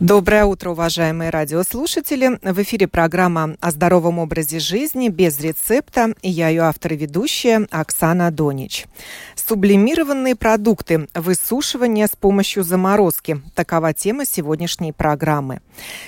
[0.00, 2.38] Доброе утро, уважаемые радиослушатели.
[2.40, 6.14] В эфире программа о здоровом образе жизни без рецепта.
[6.22, 8.86] И я ее автор и ведущая Оксана Донич.
[9.34, 11.06] Сублимированные продукты.
[11.14, 13.42] Высушивание с помощью заморозки.
[13.54, 15.60] Такова тема сегодняшней программы.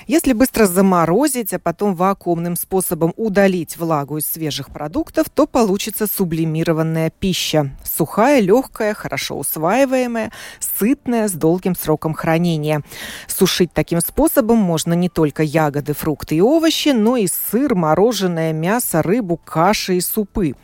[0.07, 7.11] Если быстро заморозить, а потом вакуумным способом удалить влагу из свежих продуктов, то получится сублимированная
[7.11, 7.69] пища.
[7.83, 10.31] Сухая, легкая, хорошо усваиваемая,
[10.79, 12.81] сытная, с долгим сроком хранения.
[13.27, 18.51] Сушить такие Таким способом можно не только ягоды, фрукты и овощи, но и сыр, мороженое,
[18.51, 20.55] мясо, рыбу, каши и супы.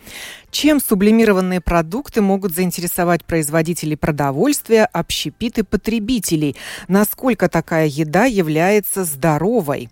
[0.49, 6.55] Чем сублимированные продукты могут заинтересовать производителей продовольствия, общепит и потребителей?
[6.87, 9.91] Насколько такая еда является здоровой?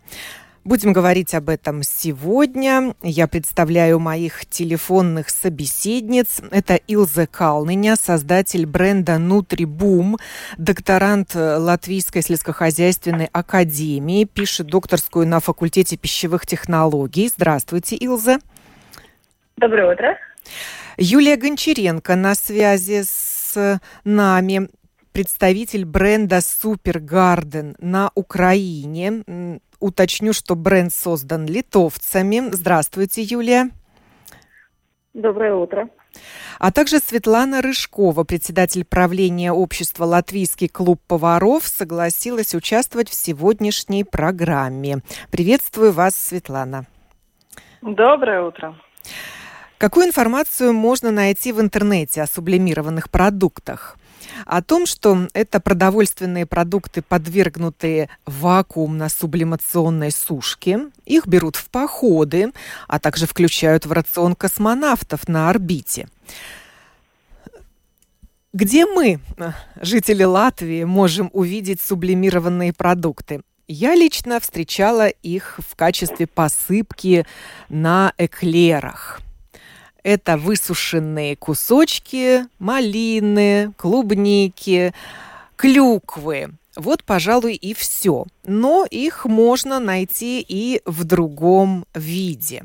[0.67, 2.93] Будем говорить об этом сегодня.
[3.01, 6.41] Я представляю моих телефонных собеседниц.
[6.51, 10.17] Это Илза Калныня, создатель бренда Нутрибум,
[10.57, 17.29] докторант Латвийской сельскохозяйственной академии, пишет докторскую на факультете пищевых технологий.
[17.33, 18.39] Здравствуйте, Илза.
[19.55, 20.17] Доброе утро.
[20.97, 24.67] Юлия Гончаренко на связи с нами
[25.13, 29.61] представитель бренда Garden на Украине.
[29.79, 32.49] Уточню, что бренд создан литовцами.
[32.51, 33.69] Здравствуйте, Юлия.
[35.13, 35.89] Доброе утро.
[36.59, 45.01] А также Светлана Рыжкова, председатель правления общества «Латвийский клуб поваров», согласилась участвовать в сегодняшней программе.
[45.29, 46.85] Приветствую вас, Светлана.
[47.81, 48.75] Доброе утро.
[49.77, 53.97] Какую информацию можно найти в интернете о сублимированных продуктах?
[54.45, 60.89] О том, что это продовольственные продукты, подвергнутые вакуумно-сублимационной сушке.
[61.05, 62.51] Их берут в походы,
[62.87, 66.07] а также включают в рацион космонавтов на орбите.
[68.53, 69.19] Где мы,
[69.81, 73.41] жители Латвии, можем увидеть сублимированные продукты?
[73.67, 77.25] Я лично встречала их в качестве посыпки
[77.69, 79.21] на эклерах–
[80.07, 84.93] это высушенные кусочки малины, клубники,
[85.57, 86.51] клюквы.
[86.77, 88.25] Вот, пожалуй, и все.
[88.45, 92.63] Но их можно найти и в другом виде.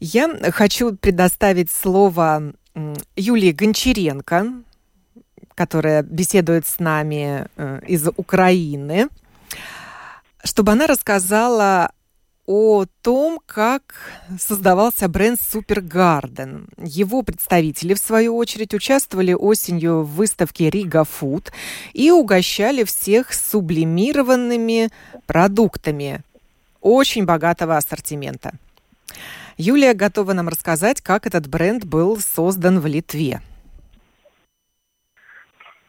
[0.00, 2.52] Я хочу предоставить слово
[3.16, 4.52] Юлии Гончаренко,
[5.54, 9.08] которая беседует с нами э, из Украины,
[10.42, 11.90] чтобы она рассказала
[12.46, 13.82] о том, как
[14.38, 16.68] создавался бренд Garden.
[16.78, 21.52] Его представители, в свою очередь, участвовали осенью в выставке Рига Food
[21.92, 24.90] и угощали всех сублимированными
[25.26, 26.20] продуктами
[26.80, 28.52] очень богатого ассортимента.
[29.56, 33.40] Юлия готова нам рассказать, как этот бренд был создан в Литве.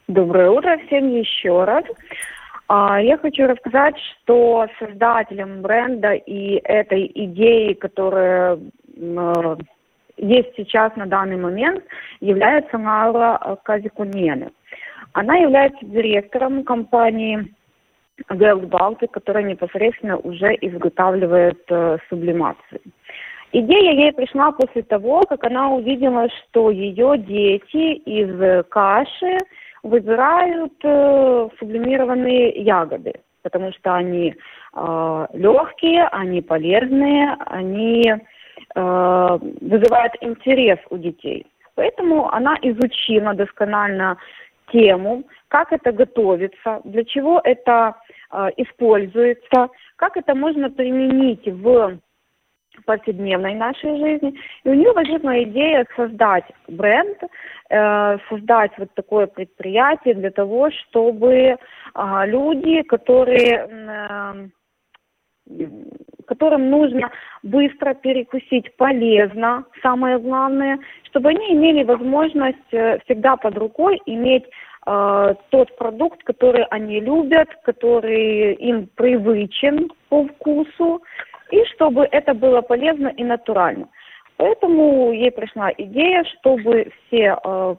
[0.08, 1.84] Доброе утро всем еще раз.
[2.68, 8.58] А, я хочу рассказать, что создателем бренда и этой идеи, которая
[8.98, 9.56] э,
[10.18, 11.84] есть сейчас на данный момент,
[12.22, 14.50] является Маура Казикуньене.
[15.14, 17.54] Она является директором компании
[18.32, 22.82] Girls Baltic, которая непосредственно уже изготавливает э, сублимацию.
[23.52, 29.38] Идея ей пришла после того, как она увидела, что ее дети из каши
[29.86, 40.80] выбирают э, сублимированные ягоды, потому что они э, легкие, они полезные, они э, вызывают интерес
[40.90, 41.46] у детей.
[41.76, 44.18] Поэтому она изучила досконально
[44.72, 47.96] тему, как это готовится, для чего это
[48.32, 52.00] э, используется, как это можно применить в
[52.84, 54.34] повседневной нашей жизни.
[54.64, 57.18] И у нее возникла идея создать бренд,
[57.70, 61.58] э, создать вот такое предприятие для того, чтобы э,
[62.26, 64.48] люди, которые э,
[66.26, 67.12] которым нужно
[67.44, 74.46] быстро перекусить полезно, самое главное, чтобы они имели возможность э, всегда под рукой иметь
[74.88, 81.02] э, тот продукт, который они любят, который им привычен по вкусу,
[81.52, 83.88] и чтобы это было полезно и натурально.
[84.38, 87.76] Поэтому ей пришла идея, чтобы все, э,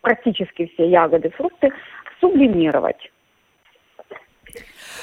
[0.00, 1.70] практически все ягоды, фрукты
[2.20, 3.10] сублимировать.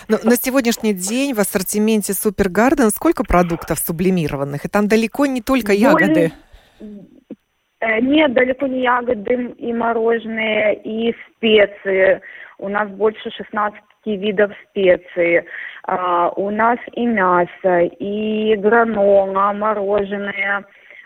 [0.07, 4.65] Но на сегодняшний день в ассортименте Супер Гарден сколько продуктов сублимированных?
[4.65, 6.31] И там далеко не только ягоды.
[7.79, 12.21] Э, нет, далеко не ягоды и мороженое, и специи.
[12.57, 15.43] У нас больше 16 видов специй.
[15.87, 20.65] А, у нас и мясо, и гранола, мороженое,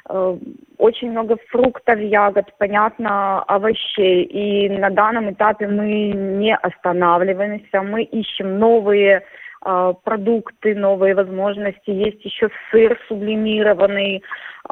[0.10, 0.38] э,
[0.78, 4.24] очень много фруктов, ягод, понятно, овощей.
[4.24, 9.24] И на данном этапе мы не останавливаемся, мы ищем новые
[9.66, 11.90] э, продукты, новые возможности.
[11.90, 14.24] Есть еще сыр сублимированный,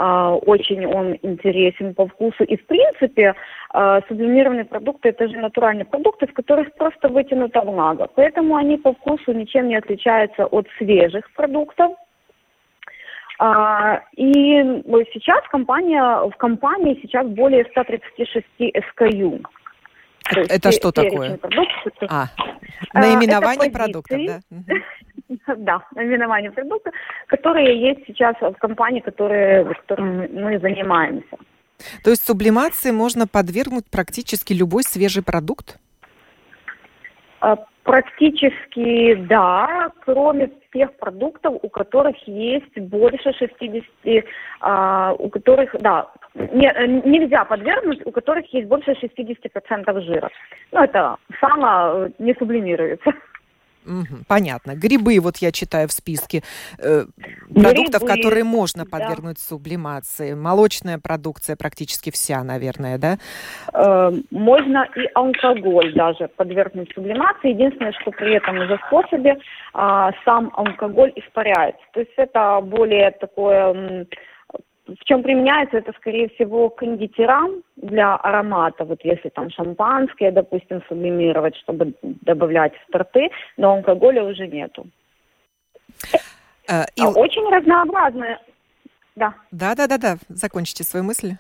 [0.01, 2.43] очень он интересен по вкусу.
[2.43, 3.33] И в принципе
[3.73, 8.07] э, сублимированные продукты это же натуральные продукты, в которых просто вытянута влага.
[8.15, 11.93] Поэтому они по вкусу ничем не отличаются от свежих продуктов.
[13.39, 14.83] А, и
[15.13, 19.43] сейчас компания, в компании сейчас более 136 SKU.
[20.31, 21.37] Это, это что такое?
[21.37, 21.93] Продуктов.
[22.09, 22.27] А,
[22.93, 24.39] а наименование продуктов, да?
[25.57, 26.93] Да, наименование продуктов,
[27.27, 31.37] которые есть сейчас в компании, которые, которым мы занимаемся.
[32.03, 35.79] То есть сублимации можно подвергнуть практически любой свежий продукт?
[37.41, 37.57] А,
[37.87, 44.25] Практически да, кроме тех продуктов, у которых есть больше 60,
[44.59, 46.11] а, у которых, да,
[46.51, 50.29] не, нельзя подвергнуть, у которых есть больше 60% жира.
[50.71, 53.13] Ну, это само не сублимируется.
[53.87, 54.75] Угу, понятно.
[54.75, 56.41] Грибы, вот я читаю в списке
[56.77, 57.05] э,
[57.53, 58.15] продуктов, Грибы.
[58.15, 59.41] которые можно подвергнуть да.
[59.41, 60.33] сублимации.
[60.33, 63.17] Молочная продукция практически вся, наверное, да?
[63.73, 67.51] Э, можно и алкоголь даже подвергнуть сублимации.
[67.51, 69.37] Единственное, что при этом уже способе
[69.73, 71.81] э, сам алкоголь испаряется.
[71.93, 74.05] То есть это более такое
[74.87, 78.85] в чем применяется это, скорее всего, кондитерам для аромата.
[78.85, 84.87] Вот если там шампанское, допустим, сублимировать, чтобы добавлять в торты, но алкоголя уже нету.
[86.69, 87.01] А, и...
[87.01, 88.39] Очень разнообразные.
[89.15, 89.33] Да.
[89.51, 90.17] Да, да, да, да.
[90.29, 91.33] Закончите свою мысль.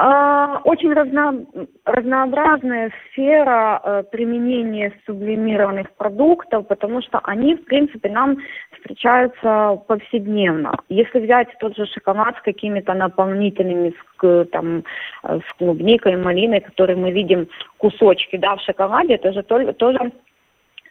[0.00, 1.44] А, очень разно,
[1.84, 8.36] разнообразная сфера э, применения сублимированных продуктов, потому что они, в принципе, нам
[8.78, 10.72] встречаются повседневно.
[10.88, 14.84] Если взять тот же шоколад с какими-то наполнителями, с, там,
[15.22, 17.48] э, с клубникой, малиной, которые мы видим
[17.78, 20.12] кусочки да, в шоколаде, это же тоже, тоже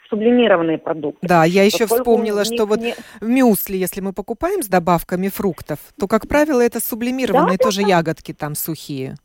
[0.09, 1.27] сублимированные продукты.
[1.27, 2.93] Да, я еще вспомнила, что вот не...
[3.21, 7.87] мюсли, если мы покупаем с добавками фруктов, то, как правило, это сублимированные да, тоже да.
[7.87, 9.15] ягодки там сухие.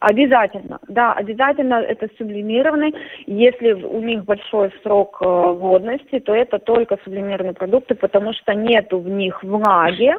[0.00, 2.94] Обязательно, да, обязательно это сублимированный.
[3.26, 8.98] Если у них большой срок э, годности, то это только сублимированные продукты, потому что нету
[8.98, 10.14] в них влаги,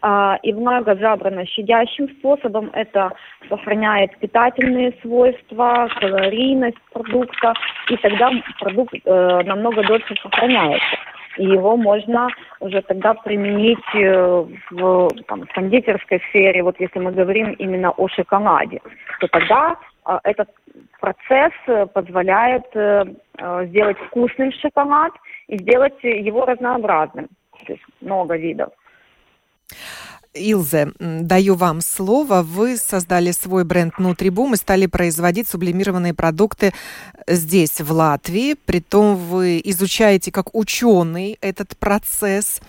[0.00, 2.70] а, и влага забрана щадящим способом.
[2.72, 3.10] Это
[3.48, 7.52] сохраняет питательные свойства, калорийность продукта,
[7.90, 8.30] и тогда
[8.60, 10.96] продукт э, намного дольше сохраняется.
[11.36, 12.28] И его можно
[12.60, 18.80] уже тогда применить э, в там, кондитерской сфере, вот если мы говорим именно о шоколаде,
[19.20, 19.76] то тогда
[20.06, 20.48] э, этот
[21.00, 22.64] процесс э, позволяет
[23.68, 25.12] сделать вкусным шоколад
[25.48, 27.28] и сделать его разнообразным.
[27.66, 28.70] То есть много видов.
[30.36, 32.42] Илзе, даю вам слово.
[32.42, 36.72] Вы создали свой бренд Нутрибум и стали производить сублимированные продукты
[37.26, 38.54] здесь, в Латвии.
[38.54, 42.60] Притом вы изучаете как ученый этот процесс.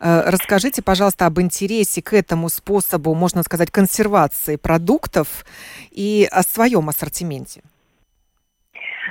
[0.00, 5.44] Э, расскажите, пожалуйста, об интересе к этому способу, можно сказать, консервации продуктов
[5.90, 7.62] и о своем ассортименте.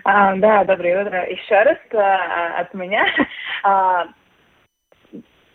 [0.03, 3.05] А, да, доброе утро еще раз а, от меня.
[3.65, 4.08] А,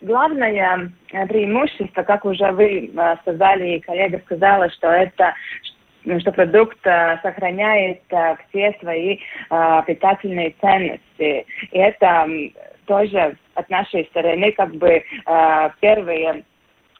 [0.00, 5.34] Главное э, преимущество, как уже вы э, сказали, и коллега сказала, что это
[6.20, 8.00] что продукт э, сохраняет
[8.48, 9.18] все свои
[9.86, 11.46] питательные ценности.
[11.72, 12.26] И это
[12.86, 15.02] тоже от нашей стороны как бы
[15.80, 16.44] первые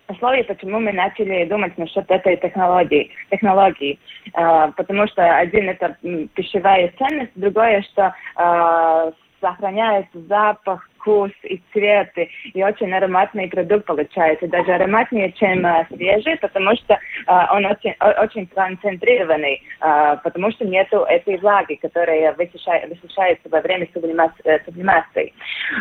[0.08, 3.10] условия, почему мы начали думать насчет этой технологии.
[3.30, 3.98] технологии.
[4.32, 5.96] Потому что один это
[6.34, 14.48] пищевая ценность, другое, что э, сохраняется запах, вкус и цветы, и очень ароматный продукт получается,
[14.48, 16.98] даже ароматнее, чем э, свежий, потому что э,
[17.52, 23.88] он очень, очень концентрированный, э, потому что нету этой влаги, которая высушает, высушается во время
[23.94, 24.60] сублимации.
[24.64, 25.32] сублимации.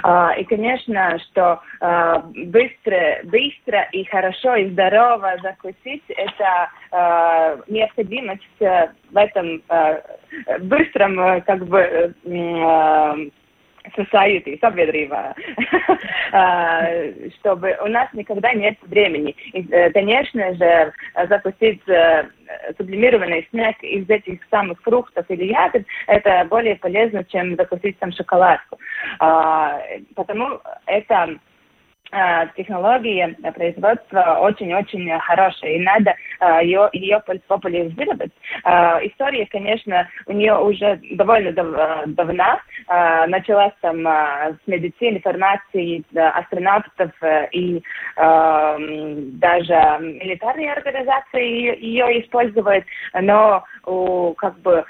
[0.03, 8.61] Э, и, конечно, что э, быстро, быстро и хорошо и здорово закусить, это э, необходимость
[8.61, 10.01] э, в этом э,
[10.61, 13.29] быстром, э, как бы, э,
[13.95, 15.33] society, sabiedrībā,
[17.39, 19.35] чтобы у нас никогда нет времени.
[19.53, 19.63] И,
[19.93, 20.93] конечно же,
[21.29, 21.81] запустить
[22.77, 28.77] сублимированный снег из этих самых фруктов или ягод, это более полезно, чем запустить там шоколадку.
[30.15, 31.37] Потому это
[32.11, 36.15] Э, технология производства очень-очень хорошая, и надо
[36.61, 38.31] ее, э, ее популяризировать.
[38.63, 42.61] Э, история, конечно, у нее уже довольно дав, давна.
[43.27, 47.11] Началась там с медицины, фармации, астронавтов
[47.51, 47.81] и
[48.15, 54.85] даже милитарные организации ее используют, но у как бы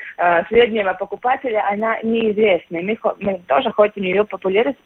[0.50, 2.81] среднего покупателя она неизвестна.
[2.81, 4.77] Мы, мы тоже хотим ее популяризировать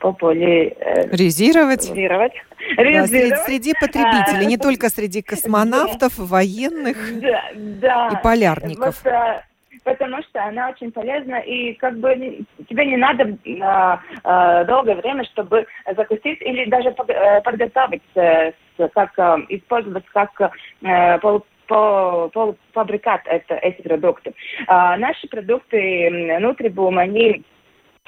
[0.00, 1.88] популяризировать.
[1.90, 2.32] Резировать.
[2.76, 8.08] Да, среди, среди потребителей, не только среди космонавтов, военных да, да.
[8.08, 9.02] и полярников.
[9.02, 9.42] Вот, а,
[9.84, 15.24] потому что она очень полезна, и как бы тебе не надо а, а, долгое время,
[15.24, 15.66] чтобы
[15.96, 18.52] запустить или даже э, подготовить, э,
[18.94, 24.34] как а, использовать как а, пол, по, полуфабрикат это, эти продукты.
[24.66, 26.08] А, наши продукты
[26.40, 27.44] Nutribum, они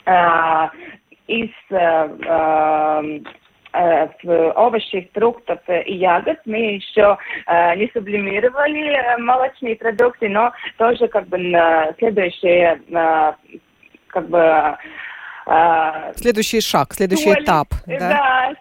[0.04, 0.70] а,
[1.26, 1.50] из
[4.55, 6.38] овощей, фруктов и ягод.
[6.45, 13.33] Мы еще э, не сублимировали молочные продукты, но тоже как бы на следующее э,
[14.09, 14.76] как бы
[15.47, 17.69] э, следующий шаг, следующий толь, этап.
[17.87, 18.55] Да, да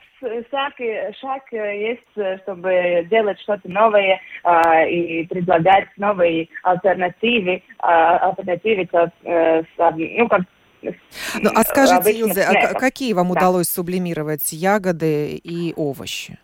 [0.51, 0.74] шаг,
[1.20, 8.88] шаг есть, чтобы делать что-то новое э, и предлагать новые альтернативы, э, альтернативы,
[9.24, 9.63] э,
[10.18, 10.41] ну, как
[10.81, 13.33] ну, а скажите, Илза, а какие вам да.
[13.33, 16.38] удалось сублимировать ягоды и овощи?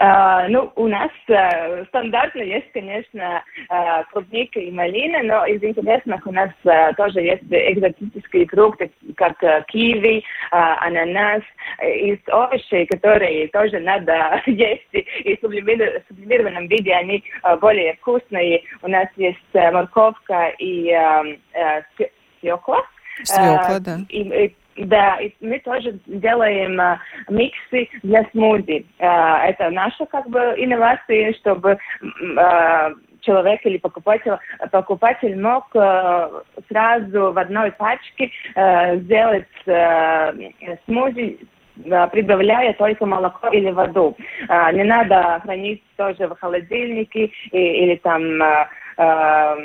[0.00, 6.26] Uh, ну, у нас uh, стандартно есть, конечно, uh, клубника и малина, но из интересных
[6.26, 11.42] у нас uh, тоже есть экзотические фрукты, как uh, киви, uh, ананас,
[11.80, 18.62] из овощей, которые тоже надо есть, и в сублимированном виде они uh, более вкусные.
[18.82, 22.08] У нас есть uh, морковка и uh, uh,
[22.40, 22.82] свекла.
[23.22, 23.98] Свекла, да.
[24.08, 24.22] И,
[24.76, 28.86] и, да, и мы тоже делаем а, миксы для смузи.
[28.98, 31.78] А, это наша как бы инновация, чтобы
[32.36, 34.32] а, человек или покупатель,
[34.70, 40.34] покупатель мог а, сразу в одной пачке а, сделать а,
[40.86, 41.38] смузи
[42.12, 44.16] прибавляя только молоко или воду.
[44.48, 49.56] А, не надо хранить тоже в холодильнике и, или там а, а,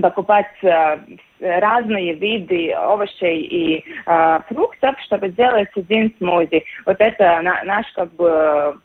[0.00, 0.98] покупать э,
[1.40, 6.64] разные виды овощей и э, фруктов, чтобы сделать один смузи.
[6.86, 8.78] Вот это на, наш как бы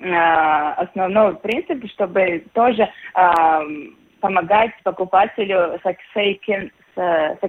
[0.00, 3.60] э, основной принцип, чтобы тоже э,
[4.20, 7.42] помогать покупателю с, с, с,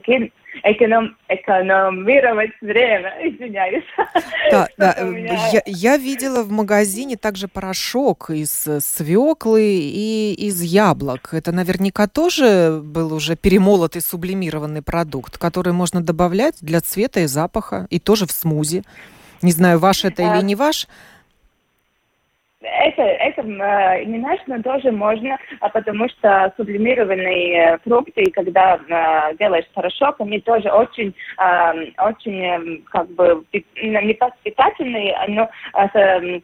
[0.63, 3.83] эконом, экономировать время, извиняюсь.
[4.51, 4.95] Да, да.
[5.51, 11.33] Я, я видела в магазине также порошок из свеклы и из яблок.
[11.33, 17.87] Это наверняка тоже был уже перемолотый сублимированный продукт, который можно добавлять для цвета и запаха,
[17.89, 18.83] и тоже в смузи.
[19.41, 20.87] Не знаю, ваш это или э, не ваш,
[22.61, 29.35] это, это э, не наш, но тоже можно, а потому что сублимированные фрукты, когда э,
[29.37, 36.39] делаешь порошок, они тоже очень, э, очень э, как бы не питательные, но э,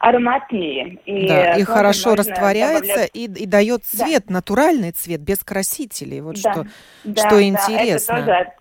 [0.00, 0.98] ароматнее.
[1.06, 3.10] И, да, и хорошо растворяется добавлять...
[3.14, 4.34] и, и дает цвет, да.
[4.34, 6.20] натуральный цвет, без красителей.
[6.20, 6.66] Вот да, что,
[7.04, 8.12] да, что да, интересно.
[8.12, 8.52] Это тоже,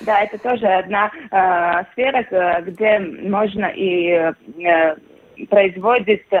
[0.00, 4.96] да, это тоже одна э, сфера, где можно и э,
[5.44, 6.40] производит э,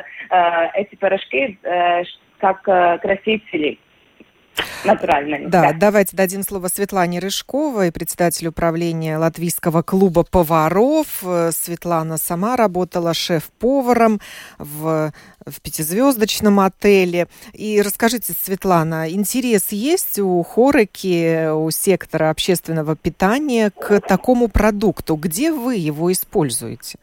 [0.74, 2.02] эти порошки э,
[2.38, 3.78] как э, красители.
[4.84, 5.46] натуральными.
[5.48, 11.22] Да, да, давайте дадим слово Светлане Рыжковой, председателю управления Латвийского клуба поваров.
[11.50, 14.18] Светлана сама работала шеф-поваром
[14.58, 15.12] в,
[15.44, 17.28] в пятизвездочном отеле.
[17.52, 25.16] И расскажите, Светлана, интерес есть у Хорыки, у сектора общественного питания к такому продукту?
[25.16, 26.98] Где вы его используете?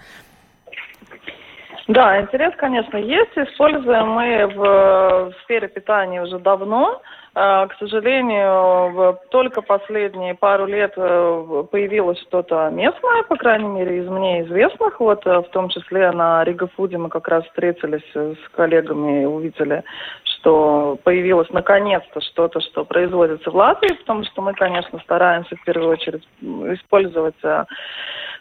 [1.87, 3.31] Да, интерес, конечно, есть.
[3.35, 7.01] Используем мы в, в сфере питания уже давно.
[7.35, 14.07] А, к сожалению, только последние пару лет э, появилось что-то местное, по крайней мере, из
[14.07, 14.99] мне известных.
[14.99, 19.25] Вот э, в том числе на Рига Фуде мы как раз встретились с коллегами и
[19.25, 19.83] увидели,
[20.43, 25.91] что появилось наконец-то что-то, что производится в Латвии, потому что мы, конечно, стараемся в первую
[25.91, 27.63] очередь использовать э,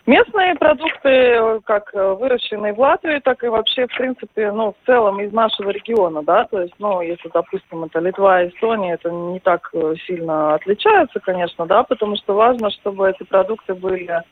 [0.07, 5.33] местные продукты, как выращенные в Латвии, так и вообще, в принципе, ну, в целом из
[5.33, 9.95] нашего региона, да, то есть, ну, если, допустим, это Литва, Эстония, это не так э,
[10.05, 14.23] сильно отличается, конечно, да, потому что важно, чтобы эти продукты были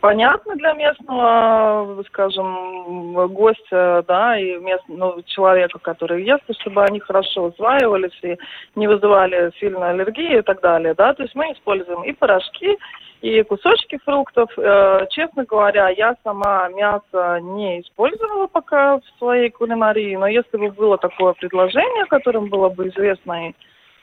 [0.00, 7.44] понятны для местного, скажем, гостя, да, и местного ну, человека, который ест, чтобы они хорошо
[7.44, 8.36] усваивались и
[8.74, 12.78] не вызывали сильной аллергии и так далее, да, то есть мы используем и порошки,
[13.20, 14.50] и кусочки фруктов.
[14.58, 20.70] Э, честно говоря, я сама мясо не использовала пока в своей кулинарии, но если бы
[20.70, 23.54] было такое предложение, которым было бы известно и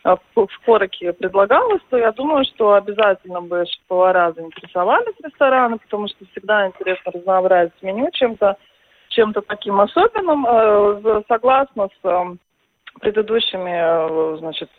[0.03, 6.67] в Короке предлагалось, то я думаю, что обязательно бы повара заинтересовались рестораны, потому что всегда
[6.67, 8.57] интересно разнообразить меню чем-то
[9.09, 10.45] чем-то таким особенным.
[10.47, 12.37] Э, согласно с
[12.99, 14.69] предыдущими значит,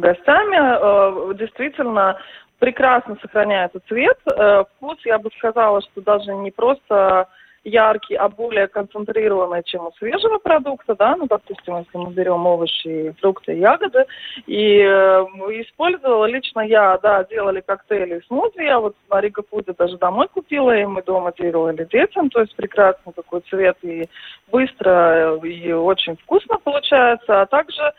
[0.00, 2.18] гостями, действительно
[2.60, 4.18] прекрасно сохраняется цвет.
[4.26, 7.26] Э, вкус, я бы сказала, что даже не просто
[7.64, 13.14] яркий, а более концентрированный, чем у свежего продукта, да, ну, допустим, если мы берем овощи,
[13.20, 14.06] фрукты, ягоды,
[14.46, 15.24] и э,
[15.62, 20.28] использовала лично я, да, делали коктейли и смузи, я вот на Рига Фуде даже домой
[20.28, 24.08] купила, и мы дома делали детям, то есть прекрасный такой цвет, и
[24.50, 27.92] быстро, и очень вкусно получается, а также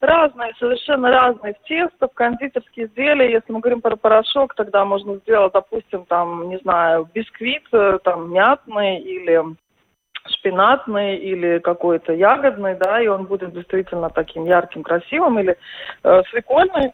[0.00, 3.32] разные, совершенно разные в тесто, в кондитерские изделия.
[3.32, 8.32] Если мы говорим про порошок, тогда можно сделать, допустим, там, не знаю, бисквит, э, там,
[8.32, 9.42] мятный или
[10.28, 15.56] шпинатный или какой-то ягодный, да, и он будет действительно таким ярким, красивым, или
[16.04, 16.92] э, свекольный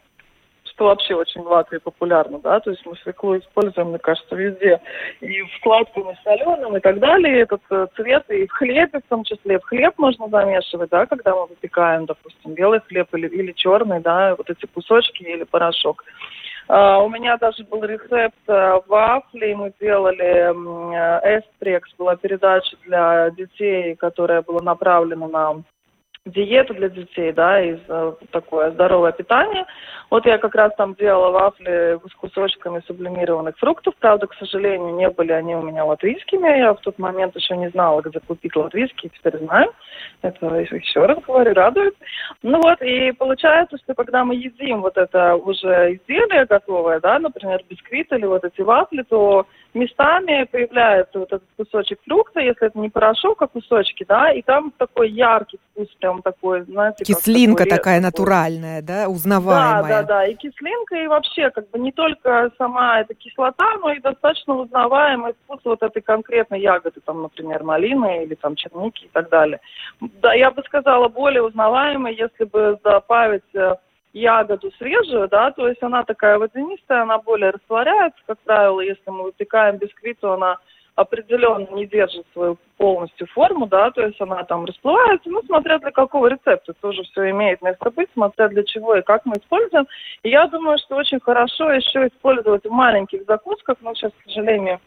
[0.74, 4.80] что вообще очень в Латвии популярно, да, то есть мы свеклу используем, мне кажется, везде,
[5.20, 9.08] и в сладком, и в и так далее, этот э, цвет и в хлебе в
[9.08, 13.52] том числе, в хлеб можно замешивать, да, когда мы выпекаем, допустим, белый хлеб или, или
[13.52, 16.04] черный, да, вот эти кусочки или порошок.
[16.66, 23.28] Uh, у меня даже был рецепт uh, вафли, мы делали uh, эстрекс, была передача для
[23.32, 25.62] детей, которая была направлена на
[26.26, 29.66] диета для детей, да, из э, такое здоровое питание.
[30.10, 33.94] Вот я как раз там делала вафли с кусочками сублимированных фруктов.
[33.98, 36.58] Правда, к сожалению, не были они у меня латвийскими.
[36.58, 39.72] Я в тот момент еще не знала, где купить латвийские, теперь знаю.
[40.22, 41.94] Это еще раз говорю, радует.
[42.42, 47.60] Ну вот, и получается, что когда мы едим вот это уже изделие готовое, да, например,
[47.68, 52.88] бисквит или вот эти вафли, то местами появляется вот этот кусочек фрукта, если это не
[52.88, 58.00] порошок, а кусочки, да, и там такой яркий вкус, прям такой, знаете, Кислинка такой, такая
[58.00, 59.82] натуральная, да, узнаваемая.
[59.82, 63.92] Да, да, да, и кислинка, и вообще, как бы не только сама эта кислота, но
[63.92, 69.10] и достаточно узнаваемый вкус вот этой конкретной ягоды, там, например, малины или там черники и
[69.12, 69.60] так далее.
[70.00, 73.76] Да, я бы сказала, более узнаваемый, если бы добавить э,
[74.12, 79.24] ягоду свежую, да, то есть она такая водянистая, она более растворяется, как правило, если мы
[79.24, 80.58] выпекаем бисквит, то она
[80.94, 85.90] определенно не держит свою полностью форму, да, то есть она там расплывается, ну, смотря для
[85.90, 89.86] какого рецепта, тоже все имеет место быть, смотря для чего и как мы используем.
[90.22, 94.80] И я думаю, что очень хорошо еще использовать в маленьких закусках, но сейчас, к сожалению,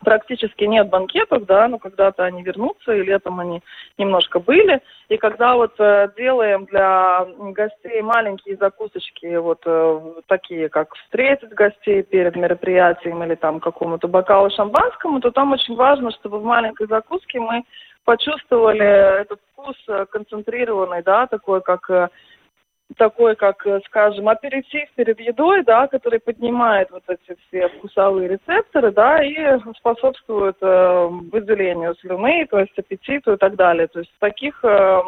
[0.00, 3.62] практически нет банкетов, да, но когда-то они вернутся, и летом они
[3.96, 4.80] немножко были.
[5.08, 12.02] И когда вот э, делаем для гостей маленькие закусочки, вот э, такие, как встретить гостей
[12.02, 17.40] перед мероприятием или там какому-то бокалу шампанскому, то там очень важно, чтобы в маленькой закуске
[17.40, 17.64] мы
[18.04, 22.08] почувствовали этот вкус э, концентрированный, да, такой, как э,
[22.96, 28.92] такой, как, э, скажем, аперитив перед едой, да, который поднимает вот эти все вкусовые рецепторы,
[28.92, 33.88] да, и способствует э, выделению слюны, то есть аппетиту и так далее.
[33.88, 35.02] То есть в таких э,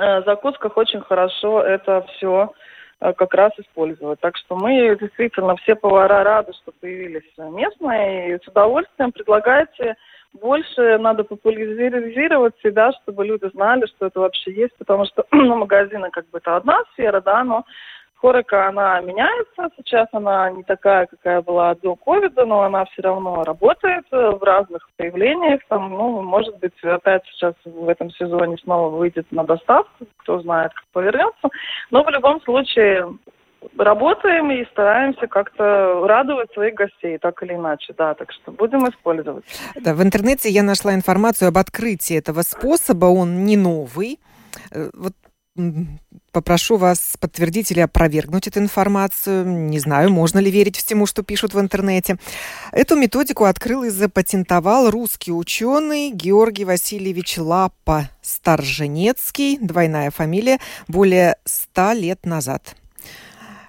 [0.00, 2.52] э, закусках очень хорошо это все
[3.00, 4.20] э, как раз использовать.
[4.20, 9.96] Так что мы действительно все повара рады, что появились местные, и с удовольствием предлагайте
[10.36, 16.10] больше надо популяризировать себя, чтобы люди знали, что это вообще есть, потому что ну, магазины
[16.10, 17.64] как бы это одна сфера, да, но
[18.16, 23.44] Хорека, она меняется, сейчас она не такая, какая была до ковида, но она все равно
[23.44, 29.30] работает в разных проявлениях, там, ну, может быть, опять сейчас в этом сезоне снова выйдет
[29.32, 31.48] на доставку, кто знает, как повернется,
[31.90, 33.06] но в любом случае
[33.78, 39.44] работаем и стараемся как-то радовать своих гостей, так или иначе, да, так что будем использовать.
[39.76, 44.18] Да, в интернете я нашла информацию об открытии этого способа, он не новый.
[44.72, 45.12] Э, вот
[46.32, 49.46] попрошу вас подтвердить или опровергнуть эту информацию.
[49.46, 52.16] Не знаю, можно ли верить всему, что пишут в интернете.
[52.72, 61.94] Эту методику открыл и запатентовал русский ученый Георгий Васильевич Лапа Старженецкий, двойная фамилия, более ста
[61.94, 62.76] лет назад.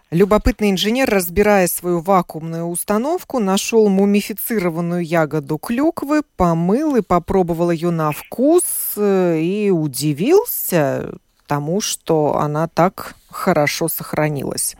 [0.09, 8.13] Любопытный инженер, разбирая свою вакуумную установку, нашел мумифицированную ягоду клюквы, помыл и попробовал ее на
[8.13, 8.63] вкус
[8.95, 11.11] э, и удивился
[11.45, 14.77] тому, что она так хорошо сохранилась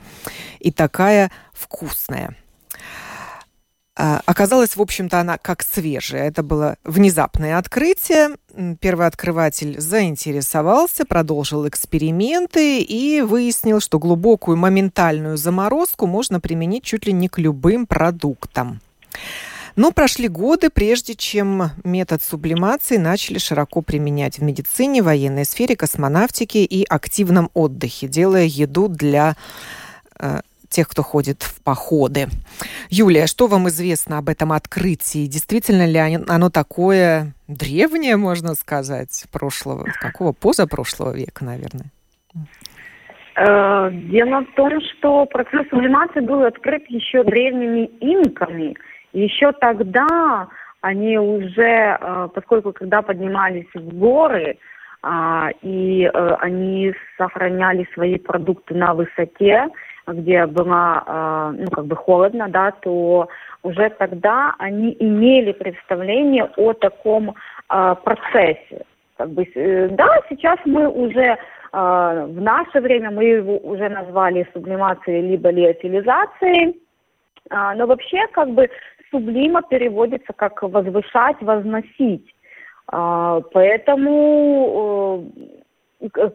[0.60, 2.36] и такая вкусная.
[4.00, 6.28] А, оказалось, в общем-то, она как свежая.
[6.28, 8.38] Это было внезапное открытие.
[8.80, 17.14] Первый открыватель заинтересовался, продолжил эксперименты и выяснил, что глубокую моментальную заморозку можно применить чуть ли
[17.14, 18.82] не к любым продуктам.
[19.76, 26.66] Но прошли годы, прежде чем метод сублимации начали широко применять в медицине, военной сфере, космонавтике
[26.66, 29.36] и активном отдыхе, делая еду для
[30.20, 32.28] э, тех, кто ходит в походы.
[32.90, 35.28] Юлия, что вам известно об этом открытии?
[35.28, 41.88] Действительно ли оно такое древнее, можно сказать, прошлого, какого позапрошлого века, наверное?
[43.36, 48.76] Э, дело в том, что процесс сублимации был открыт еще древними инками.
[49.14, 50.48] Еще тогда
[50.82, 54.58] они уже, э, поскольку когда поднимались в горы,
[55.04, 59.68] а, и э, они сохраняли свои продукты на высоте,
[60.14, 63.28] где было э, ну, как бы холодно, да, то
[63.64, 67.36] уже тогда они имели представление о таком
[67.70, 68.86] э, процессе.
[69.18, 71.38] Как бы, э, да, сейчас мы уже
[71.74, 76.82] в наше время мы его уже назвали сублимацией либо лиофилизацией,
[77.52, 78.70] но вообще как бы
[79.12, 82.34] сублима переводится как возвышать, возносить.
[82.90, 83.92] Поэтому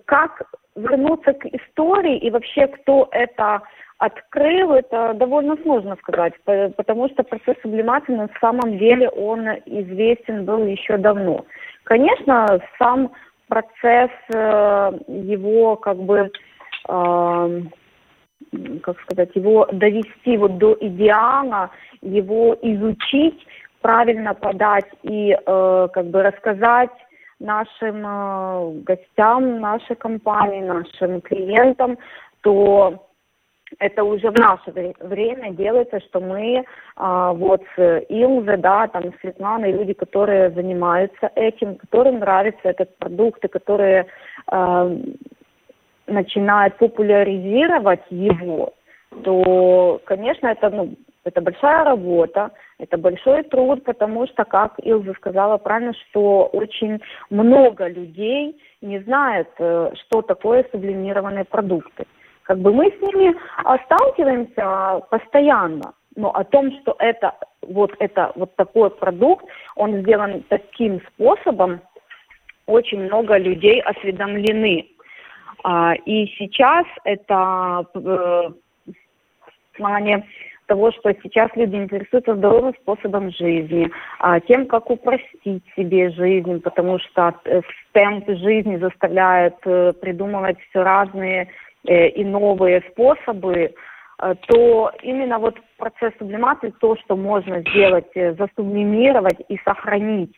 [0.04, 0.42] как
[0.76, 3.62] вернуться к истории и вообще кто это
[3.98, 10.66] открыл, это довольно сложно сказать, потому что процесс сублимации на самом деле он известен был
[10.66, 11.44] еще давно.
[11.84, 13.12] Конечно, сам
[13.48, 16.30] процесс э, его как бы
[16.88, 17.60] э,
[18.82, 23.46] как сказать, его довести вот до идеала, его изучить,
[23.80, 26.90] правильно подать и э, как бы рассказать
[27.42, 31.98] нашим э, гостям нашей компании, нашим клиентам,
[32.42, 33.08] то
[33.78, 36.64] это уже в наше время делается, что мы
[36.96, 43.44] а, вот с Илзе, да, там Светланой, люди, которые занимаются этим, которым нравится этот продукт,
[43.44, 44.06] и которые
[44.46, 44.90] а,
[46.06, 48.74] начинают популяризировать его,
[49.24, 50.94] то, конечно, это, ну,
[51.24, 57.88] это большая работа, это большой труд, потому что, как Илза сказала правильно, что очень много
[57.88, 62.06] людей не знают, э, что такое сублимированные продукты.
[62.42, 63.36] Как бы мы с ними
[63.84, 71.00] сталкиваемся постоянно, но о том, что это вот это вот такой продукт, он сделан таким
[71.12, 71.80] способом,
[72.66, 74.88] очень много людей осведомлены.
[75.64, 80.26] А, и сейчас это э, в плане
[80.72, 86.98] того, что сейчас люди интересуются здоровым способом жизни, а, тем, как упростить себе жизнь, потому
[86.98, 87.60] что э,
[87.92, 91.48] темп жизни заставляет э, придумывать все разные
[91.86, 93.74] э, и новые способы,
[94.46, 100.32] то именно вот процесс сублимации, то, что можно сделать, засублимировать и сохранить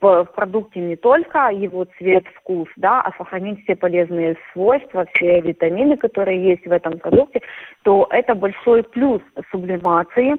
[0.00, 5.96] в, продукте не только его цвет, вкус, да, а сохранить все полезные свойства, все витамины,
[5.96, 7.40] которые есть в этом продукте,
[7.82, 10.36] то это большой плюс сублимации,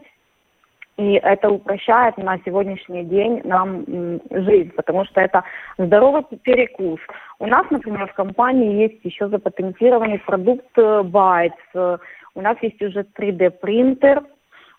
[0.98, 3.86] и это упрощает на сегодняшний день нам
[4.32, 5.43] жизнь, потому что это
[5.78, 7.00] здоровый перекус.
[7.38, 12.00] У нас, например, в компании есть еще запатентированный продукт э, Bites.
[12.34, 14.24] У нас есть уже 3D принтер.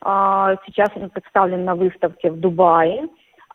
[0.00, 3.08] А, сейчас он представлен на выставке в Дубае.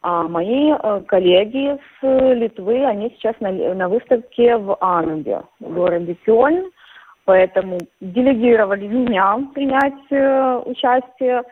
[0.04, 6.16] А мои э, коллеги с Литвы, они сейчас на, на выставке в Ануге, в городе
[6.26, 6.72] Кёльн,
[7.26, 11.44] поэтому делегировали меня принять э, участие.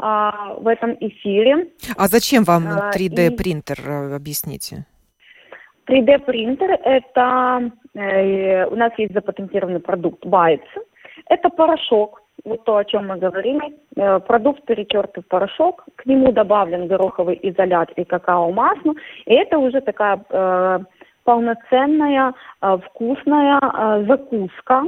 [0.00, 1.68] а, в этом эфире.
[1.96, 2.64] А зачем вам
[2.96, 4.14] 3D-принтер, и...
[4.14, 4.86] объясните?
[5.86, 10.62] 3D-принтер– это э, у нас есть запатентированный продукт Байц.
[11.28, 13.76] Это порошок, вот то, о чем мы говорили.
[13.96, 18.94] Э, продукт перетертый в порошок, к нему добавлен гороховый изолят и какао-масло.
[19.26, 20.78] И это уже такая э,
[21.24, 24.84] полноценная, э, вкусная э, закуска.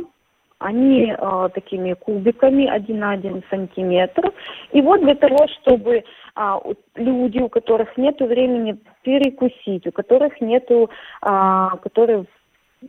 [0.58, 4.32] Они э, такими кубиками, один на один сантиметр.
[4.70, 6.04] И вот для того, чтобы
[6.36, 6.58] э,
[6.94, 10.88] люди, у которых нет времени перекусить, у которых нету,
[11.22, 12.26] э, которые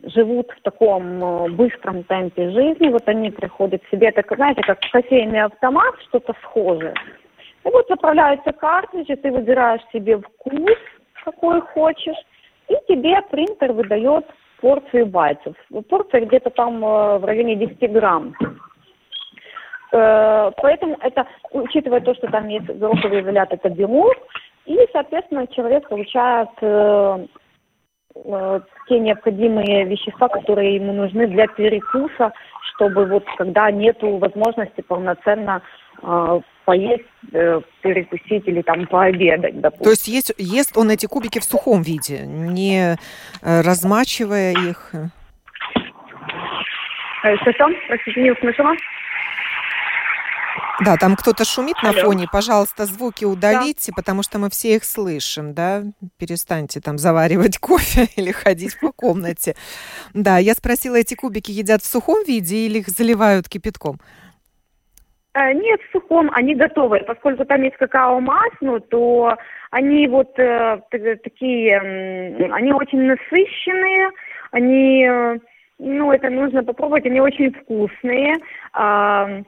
[0.02, 4.80] живут в таком э, быстром темпе жизни, вот они приходят к себе, так, знаете, как
[4.92, 6.94] кофейный автомат, что-то схожее.
[7.64, 10.76] И вот заправляются картриджи, ты выбираешь себе вкус,
[11.24, 12.16] какой хочешь,
[12.68, 14.26] и тебе принтер выдает
[14.60, 15.54] порцию байтов.
[15.88, 18.34] Порция где-то там э, в районе 10 грамм.
[19.92, 24.16] Э, поэтому это, учитывая то, что там есть гороховый изолят, это белок,
[24.66, 26.48] и, соответственно, человек получает
[28.88, 32.32] те необходимые вещества, которые ему нужны для перекуса,
[32.74, 35.62] чтобы вот когда нету возможности полноценно
[36.02, 39.84] э, поесть, э, перекусить или там пообедать, допустим.
[39.84, 42.96] То есть есть, ест он эти кубики в сухом виде, не
[43.42, 44.92] э, размачивая их?
[47.24, 47.68] Э, что?
[47.88, 48.74] Простите, не услышала.
[50.80, 51.92] Да, там кто-то шумит Алло.
[51.92, 52.26] на фоне.
[52.30, 53.96] Пожалуйста, звуки удалите, да.
[53.96, 55.82] потому что мы все их слышим, да?
[56.18, 59.54] Перестаньте там заваривать кофе или ходить по комнате.
[60.14, 64.00] Да, я спросила, эти кубики едят в сухом виде или их заливают кипятком?
[65.34, 67.04] Э, нет, в сухом, они готовые.
[67.04, 69.36] Поскольку там есть какао-масло, то
[69.70, 71.78] они вот э, такие,
[72.52, 74.10] они очень насыщенные,
[74.50, 75.38] они, э,
[75.78, 78.34] ну, это нужно попробовать, они очень вкусные.
[78.76, 79.42] Э,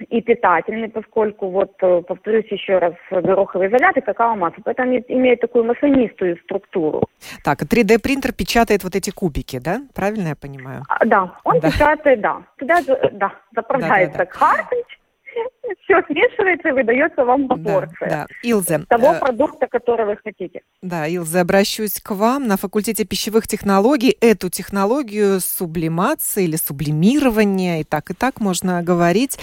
[0.00, 5.64] и питательный, поскольку, вот, э, повторюсь еще раз, гороховый изолят и какао-масло, поэтому имеет такую
[5.64, 7.08] маслянистую структуру.
[7.44, 9.82] Так, 3D-принтер печатает вот эти кубики, да?
[9.94, 10.82] Правильно я понимаю?
[10.88, 11.70] А, да, он да.
[11.70, 12.42] печатает, да.
[12.58, 12.80] Туда
[13.12, 14.38] да, заправляется да, да, да.
[14.38, 14.96] картридж,
[15.84, 17.88] все смешивается и выдается вам по да.
[18.00, 18.26] Да.
[18.42, 18.80] Илзе.
[18.88, 20.62] Того э, продукта, который вы хотите.
[20.80, 22.46] Да, Илзе, обращусь к вам.
[22.46, 29.38] На факультете пищевых технологий эту технологию сублимации или сублимирования, и так и так можно говорить,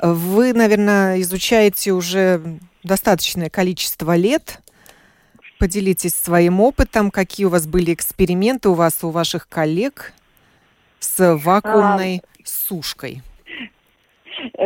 [0.00, 2.40] вы, наверное, изучаете уже
[2.82, 4.60] достаточное количество лет.
[5.58, 10.12] Поделитесь своим опытом, какие у вас были эксперименты у вас, у ваших коллег
[10.98, 12.40] с вакуумной а...
[12.44, 13.22] сушкой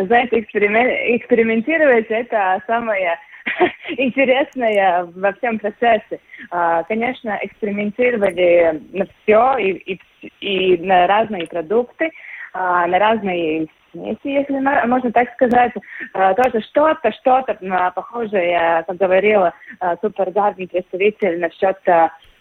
[0.06, 3.18] знаете, экспериментировать это самое
[3.96, 6.20] интересное во всем процессе.
[6.50, 10.00] А, конечно, экспериментировали на все и, и,
[10.40, 12.10] и на разные продукты,
[12.52, 15.72] а, на разные смеси, если можно так сказать.
[16.14, 17.56] А, тоже что-то, что-то
[17.94, 19.54] похожее, как говорила
[20.00, 21.78] супергарный представитель насчет,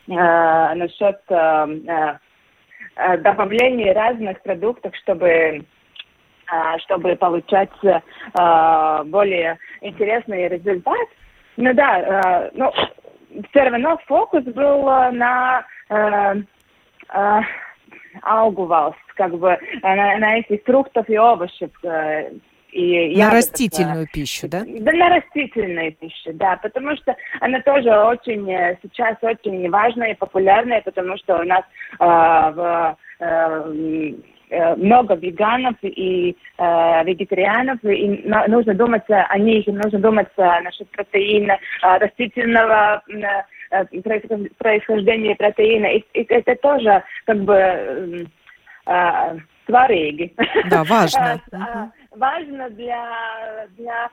[0.07, 1.21] насчет
[3.21, 5.65] добавления разных продуктов, чтобы
[6.84, 7.69] чтобы получать
[8.34, 11.08] а, более интересный результат.
[11.58, 12.71] Ну да, а, ну,
[13.49, 15.65] все равно фокус был на
[18.21, 21.69] алгувалс, как бы на, на этих фруктов и овощей.
[22.71, 24.63] И на растительную пищу, да?
[24.65, 30.15] Да, на растительную пищу, да, потому что она тоже очень э, сейчас очень важная и
[30.15, 31.63] популярная, потому что у нас
[31.99, 33.71] э, в э, Э,
[34.77, 43.01] много веганов и э, вегетарианов, и нужно думать о них, нужно думать насчет протеина, растительного
[43.71, 43.86] э,
[44.58, 45.88] происхождения протеина.
[45.88, 48.27] И, и это тоже как бы
[48.86, 50.31] э, сварīgi.
[50.69, 51.41] Да, важно.
[52.12, 54.10] важно для, для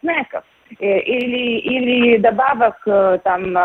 [0.00, 0.44] снеков
[0.78, 2.76] или, или добавок
[3.22, 3.56] там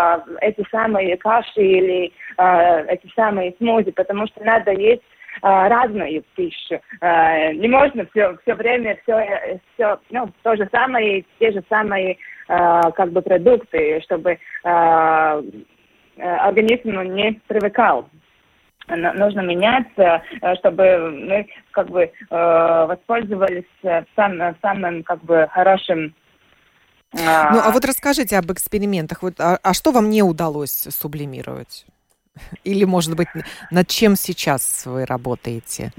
[0.41, 2.13] эти самые каши или
[2.87, 5.01] эти самые смузи, потому что надо есть
[5.41, 6.79] а, разную пищу.
[7.01, 12.17] А, не можно все, все время все, все, ну, то же самое, те же самые
[12.47, 14.37] а, как бы продукты, чтобы
[16.17, 18.09] организм не привыкал
[18.87, 20.23] нужно меняться,
[20.57, 23.63] чтобы мы как бы воспользовались
[24.15, 26.15] сам, самым как бы хорошим.
[27.13, 29.21] Ну, а вот расскажите об экспериментах.
[29.21, 31.85] Вот, а, а что вам не удалось сублимировать?
[32.63, 33.27] Или, может быть,
[33.71, 35.91] над чем сейчас вы работаете?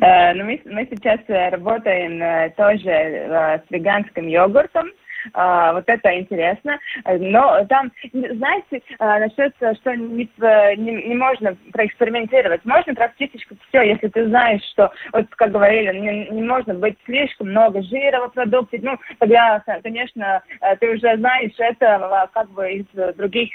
[0.00, 4.88] Э, ну, мы, мы сейчас э, работаем э, тоже с веганским йогуртом.
[5.32, 6.78] А, вот это интересно.
[7.04, 10.28] Но там, знаете, насчет, что не,
[10.76, 12.64] не, не можно проэкспериментировать.
[12.64, 17.50] Можно практически все, если ты знаешь, что, вот как говорили, не, не можно быть слишком
[17.50, 18.80] много жира в продукте.
[18.82, 20.42] Ну, тогда, конечно,
[20.80, 23.50] ты уже знаешь это как бы из других,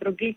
[0.00, 0.36] других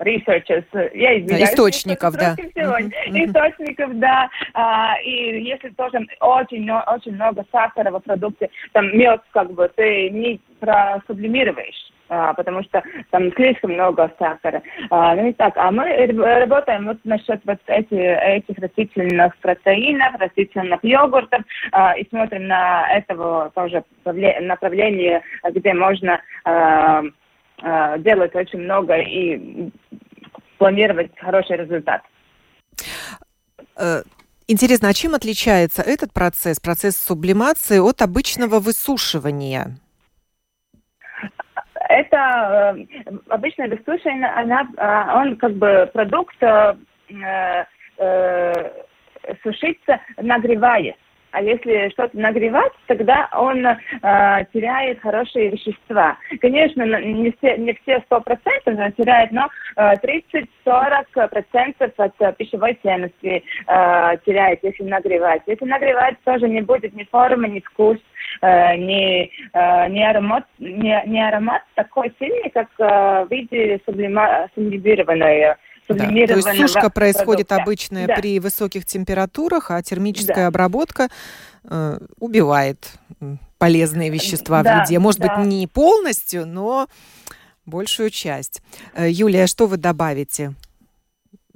[0.00, 1.50] researchers, я извиняюсь.
[1.50, 2.34] Источников, да.
[2.34, 3.26] Mm-hmm.
[3.26, 4.28] Источников, да.
[4.54, 10.10] А, и если тоже очень, очень много сахара в продукте, там мед, как бы, ты
[10.10, 11.90] не просублимируешь.
[12.08, 14.62] А, потому что там слишком много сахара.
[14.90, 20.80] А, ну и так, а мы работаем вот насчет вот эти, этих растительных протеинов, растительных
[20.82, 27.02] йогуртов а, и смотрим на этого тоже направление, где можно а,
[27.62, 29.70] Э, делать очень много и
[30.58, 32.02] планировать хороший результат.
[33.76, 34.02] Э,
[34.48, 39.76] интересно, а чем отличается этот процесс, процесс сублимации от обычного высушивания?
[41.88, 46.74] Это э, обычное высушивание, она, э, он как бы продукт э,
[47.98, 48.70] э,
[49.42, 50.96] сушится, нагреваясь.
[51.34, 53.76] А если что-то нагревать, тогда он э,
[54.52, 56.16] теряет хорошие вещества.
[56.40, 59.94] Конечно, не все, не все 100% теряет, но э,
[60.64, 65.42] 30-40% от э, пищевой ценности э, теряет, если нагревать.
[65.48, 67.98] Если нагревать, тоже не будет ни формы, ни вкус,
[68.40, 75.56] э, ни, э, ни, аромат, ни, ни аромат такой сильный, как э, в виде сублимированной
[75.88, 76.06] да.
[76.06, 77.62] То есть сушка происходит продукта.
[77.62, 78.16] обычно да.
[78.16, 80.46] при высоких температурах, а термическая да.
[80.46, 81.08] обработка
[81.64, 82.90] э, убивает
[83.58, 84.98] полезные вещества да, в еде.
[84.98, 85.36] Может да.
[85.36, 86.88] быть, не полностью, но
[87.66, 88.62] большую часть.
[88.94, 90.54] Э, Юлия, что вы добавите?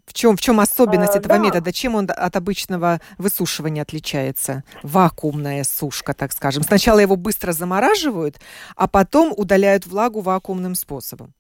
[0.07, 1.39] В чем, в чем особенность а, этого да.
[1.39, 1.71] метода?
[1.71, 4.65] Чем он от обычного высушивания отличается?
[4.83, 6.63] Вакуумная сушка, так скажем.
[6.63, 8.41] Сначала его быстро замораживают,
[8.75, 11.35] а потом удаляют влагу вакуумным способом.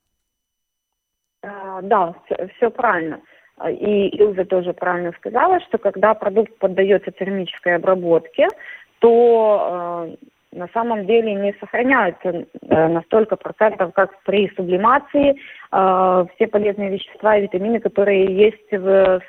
[1.78, 3.20] А, да, все, все правильно.
[3.68, 8.46] И Илза тоже правильно сказала, что когда продукт поддается термической обработке,
[9.00, 10.08] то
[10.52, 13.02] э, на самом деле не сохраняются э, на
[13.36, 15.36] процентов, как при сублимации,
[15.72, 19.20] э, все полезные вещества и витамины, которые есть в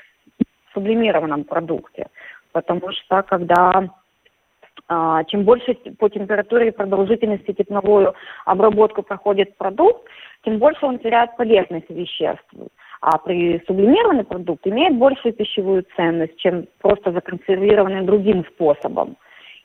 [0.74, 2.08] сублимированном продукте.
[2.52, 3.90] Потому что когда а,
[5.28, 10.08] чем больше по температуре и продолжительности тепловую обработку проходит продукт,
[10.43, 12.54] тем больше он теряет полезность веществ.
[13.02, 19.15] А при сублимированный продукт имеет большую пищевую ценность, чем просто законсервированный другим способом.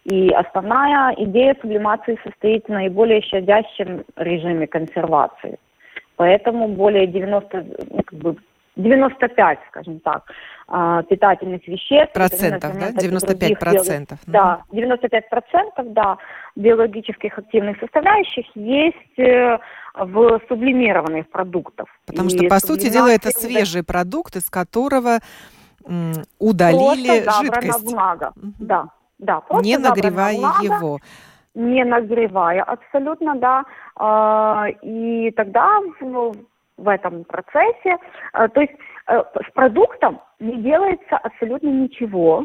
[0.05, 5.59] И основная идея сублимации состоит в наиболее щадящем режиме консервации.
[6.17, 8.37] Поэтому более 90, ну, как бы
[8.77, 10.25] 95, скажем так,
[10.67, 12.13] а, питательных веществ.
[12.13, 12.93] Процентов, да?
[12.93, 14.19] 95 процентов.
[14.27, 16.19] Да, 95 процентов, да,
[16.57, 19.59] биологических активных составляющих есть э,
[19.95, 21.87] в сублимированных продуктах.
[22.07, 25.19] Потому что, по сути дела, это свежий продукт, из которого
[26.39, 27.93] удалили просто жидкость.
[27.93, 28.53] влага, угу.
[28.59, 28.89] да.
[29.19, 30.99] Да, не нагревая влага, его.
[31.55, 33.65] Не нагревая, абсолютно, да.
[33.97, 36.35] А, и тогда ну,
[36.77, 37.97] в этом процессе.
[38.33, 38.73] Э, то есть
[39.09, 42.45] э, с продуктом не делается абсолютно ничего,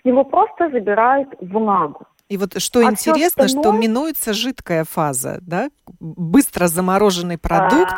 [0.00, 2.06] с него просто забирают влагу.
[2.28, 3.62] И вот что а интересно, остальное...
[3.62, 5.68] что минуется жидкая фаза, да?
[6.00, 7.94] Быстро замороженный продукт,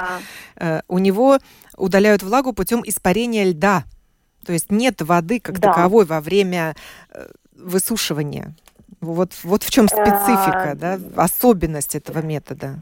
[0.61, 0.83] а...
[0.87, 1.39] у него
[1.79, 3.85] удаляют влагу путем испарения льда.
[4.45, 5.73] То есть нет воды как да.
[5.73, 6.75] таковой во время
[7.57, 8.55] высушивания.
[9.01, 12.77] Вот, вот в чем специфика, да, особенность этого метода.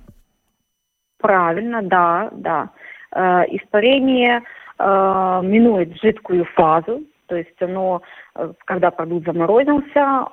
[1.19, 2.71] Правильно, да, да.
[3.15, 4.43] Э, испарение
[4.79, 8.03] э, минует жидкую фазу, то есть оно,
[8.35, 10.27] э, когда продукт заморозился,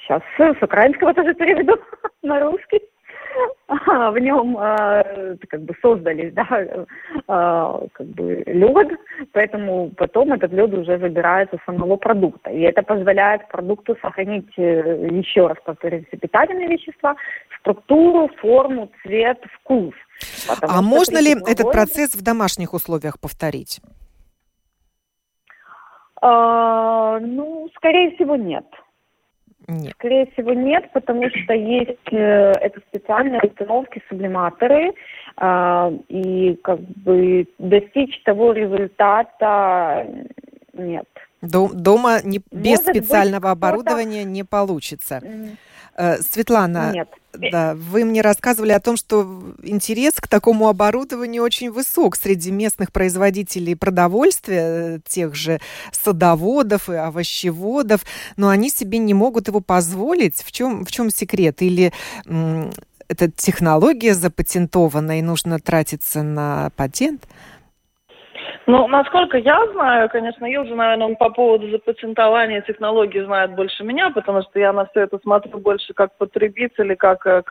[0.00, 1.76] сейчас с украинского тоже переведу
[2.22, 2.80] на русский.
[3.68, 6.86] в нем э, как бы создали, да, э,
[7.92, 8.88] как бы лед,
[9.32, 12.50] поэтому потом этот лед уже забирается с самого продукта.
[12.50, 17.16] И это позволяет продукту сохранить, э, еще раз повторюсь, питательные вещества,
[17.68, 19.94] структуру, форму, цвет, вкус.
[20.62, 23.80] а можно ли этот процесс в домашних условиях повторить?
[26.20, 28.64] А, ну, скорее всего, нет.
[29.68, 29.92] Нет.
[29.98, 34.94] Скорее всего, нет, потому что есть э, это специальные установки, сублиматоры,
[35.36, 40.06] э, и как бы достичь того результата
[40.72, 41.06] нет.
[41.42, 45.20] Дома не, без Может специального быть, оборудования не получится.
[45.98, 47.08] Э, Светлана, Нет.
[47.32, 52.92] Да, вы мне рассказывали о том, что интерес к такому оборудованию очень высок среди местных
[52.92, 55.60] производителей продовольствия, э, тех же
[55.92, 58.04] садоводов и овощеводов,
[58.36, 60.42] но они себе не могут его позволить.
[60.42, 61.62] В чем, в чем секрет?
[61.62, 61.92] Или
[63.08, 67.26] эта технология запатентована и нужно тратиться на патент?
[68.68, 74.10] Ну, насколько я знаю, конечно, Илжа, наверное, он по поводу запатентования технологий знает больше меня,
[74.10, 77.42] потому что я на все это смотрю больше как потребитель и как э,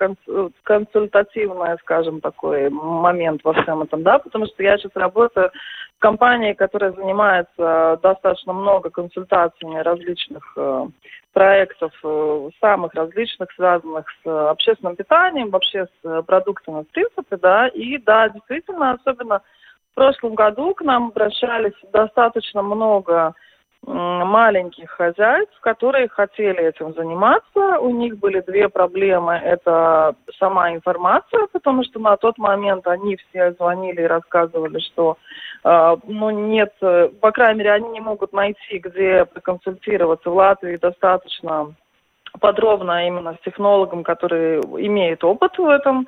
[0.61, 5.49] консультативный, скажем, такой момент во всем этом, да, потому что я сейчас работаю
[5.95, 10.85] в компании, которая занимается достаточно много консультациями различных э,
[11.33, 17.97] проектов, э, самых различных, связанных с общественным питанием, вообще с продуктами в принципе, да, и
[17.97, 19.41] да, действительно, особенно
[19.97, 23.33] прошлом году к нам обращались достаточно много
[23.83, 27.79] маленьких хозяйств, которые хотели этим заниматься.
[27.79, 29.33] У них были две проблемы.
[29.33, 35.17] Это сама информация, потому что на тот момент они все звонили и рассказывали, что
[35.63, 40.29] э, ну, нет, по крайней мере, они не могут найти, где проконсультироваться.
[40.29, 41.73] В Латвии достаточно
[42.39, 46.07] подробно именно с технологом, который имеет опыт в этом.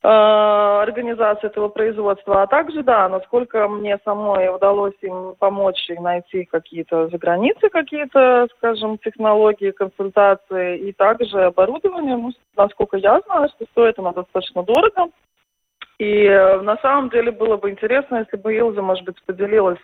[0.00, 6.44] Э, организации этого производства, а также, да, насколько мне самой удалось им помочь и найти
[6.44, 13.64] какие-то за границей какие-то, скажем, технологии, консультации и также оборудование, ну, насколько я знаю, что
[13.72, 15.10] стоит оно достаточно дорого.
[15.98, 19.80] И э, на самом деле было бы интересно, если бы Илза, может быть, поделилась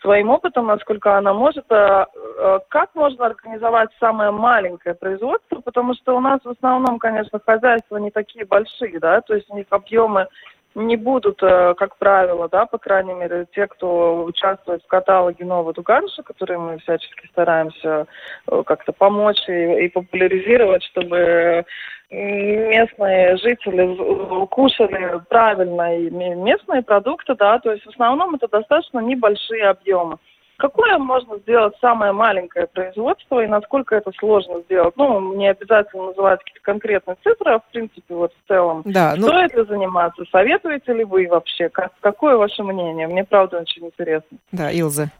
[0.00, 1.64] своим опытом, насколько она может.
[1.70, 2.06] А,
[2.38, 7.96] а, как можно организовать самое маленькое производство, потому что у нас в основном, конечно, хозяйства
[7.98, 10.28] не такие большие, да, то есть у них объемы
[10.74, 15.72] не будут, э, как правило, да, по крайней мере, те, кто участвует в каталоге Нового
[15.72, 18.06] Дугариша, которые мы всячески стараемся
[18.46, 21.64] э, как-то помочь и, и популяризировать, чтобы
[22.10, 29.68] местные жители кушали правильно и местные продукты, да, то есть в основном это достаточно небольшие
[29.68, 30.18] объемы.
[30.60, 34.94] Какое можно сделать самое маленькое производство и насколько это сложно сделать?
[34.96, 38.82] Ну, не обязательно называть какие-то конкретные цифры, а в принципе вот в целом.
[38.84, 39.28] Да, ну...
[39.28, 40.22] Стоит ли заниматься?
[40.30, 41.70] Советуете ли вы вообще?
[41.70, 43.08] Как, какое ваше мнение?
[43.08, 44.36] Мне правда очень интересно.
[44.52, 45.10] Да, Илза.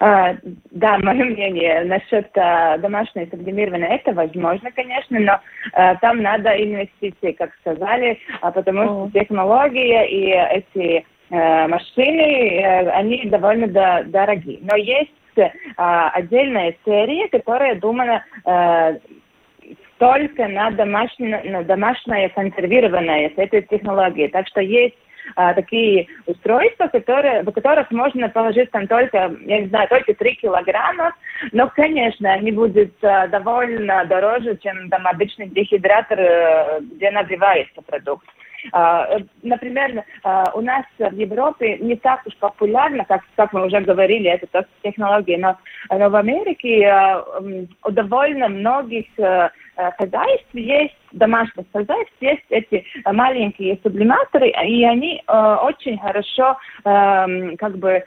[0.00, 0.34] А,
[0.70, 5.40] да, мое мнение насчет а, домашнего сублимирования, это возможно, конечно, но
[5.74, 13.26] а, там надо инвестиции, как сказали, а, потому что технология и эти машины, а, они
[13.26, 14.58] довольно до, дорогие.
[14.62, 15.10] Но есть
[15.76, 18.24] а, отдельная серия, которая думана
[19.98, 24.28] только на домашнее, на домашнее консервированное с этой технологией.
[24.28, 24.94] Так что есть
[25.34, 30.34] а, такие устройства, которые, в которых можно положить там только, я не знаю, только 3
[30.36, 31.14] килограмма,
[31.52, 38.26] но, конечно, они будут а, довольно дороже, чем там обычный дехидратор, э, где нагревается продукт.
[38.72, 43.80] Uh, например, uh, у нас в Европе не так уж популярно, как, как мы уже
[43.80, 45.56] говорили, эта технология, но,
[45.90, 49.06] но в Америке uh, у довольно многих
[49.98, 58.02] хозяйств есть, домашних хозяйств есть эти маленькие сублиматоры, и они очень хорошо как бы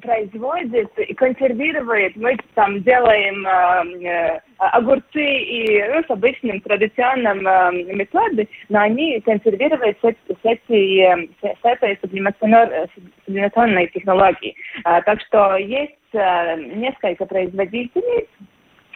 [0.00, 2.16] производит и консервирует.
[2.16, 9.96] Мы там делаем э, огурцы и ну, с обычным традиционным э, методом, но они консервируют
[10.02, 14.56] с, с, этой, с этой сублимационной технологией.
[14.82, 18.28] Так что есть несколько производителей,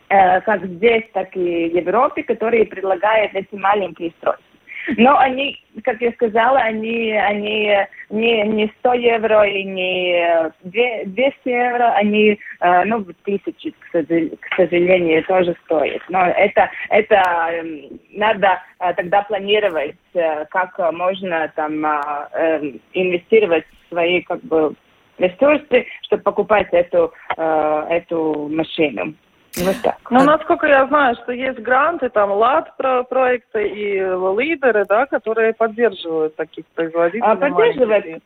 [0.08, 4.45] как здесь, так и в Европе, которые предлагают эти маленькие устройства.
[4.96, 7.76] Но они, как я сказала, они, они
[8.10, 15.56] не, не 100 евро и не 200 евро, они, э, ну, тысячи, к сожалению, тоже
[15.64, 16.02] стоят.
[16.08, 17.22] Но это, это
[17.52, 21.84] эм, надо э, тогда планировать, э, как можно там
[22.92, 24.74] инвестировать в свои, как бы,
[25.18, 29.14] ресурсы, чтобы покупать эту, эту машину.
[29.56, 29.96] Вот так.
[30.10, 35.54] Ну, насколько я знаю, что есть гранты, там ЛАД про проекты и лидеры, да, которые
[35.54, 37.22] поддерживают таких производителей.
[37.22, 38.22] А поддерживают.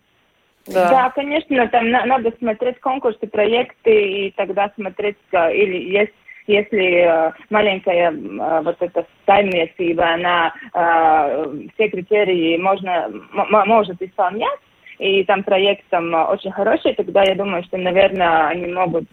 [0.67, 0.91] Да.
[0.91, 6.13] да, конечно, там на, надо смотреть конкурсы, проекты и тогда смотреть, или есть
[6.47, 14.59] если э, маленькая э, вот эта совместиба, она э, все критерии можно, может исполнять,
[14.99, 19.07] и там проект там очень хороший, тогда я думаю, что, наверное, они могут